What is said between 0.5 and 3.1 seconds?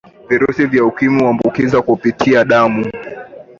vya ukimwi huambukizwa kupitia damu